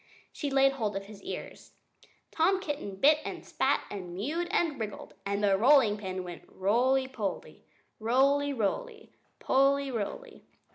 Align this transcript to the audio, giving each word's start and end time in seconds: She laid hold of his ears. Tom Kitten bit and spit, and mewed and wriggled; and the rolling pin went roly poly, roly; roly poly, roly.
She 0.31 0.49
laid 0.49 0.71
hold 0.71 0.95
of 0.95 1.05
his 1.05 1.21
ears. 1.21 1.73
Tom 2.31 2.59
Kitten 2.59 2.95
bit 2.95 3.19
and 3.23 3.45
spit, 3.45 3.81
and 3.91 4.15
mewed 4.15 4.47
and 4.49 4.79
wriggled; 4.79 5.13
and 5.27 5.43
the 5.43 5.55
rolling 5.55 5.95
pin 5.99 6.23
went 6.23 6.41
roly 6.47 7.07
poly, 7.07 7.65
roly; 7.99 8.51
roly 8.51 9.11
poly, 9.37 9.91
roly. 9.91 10.47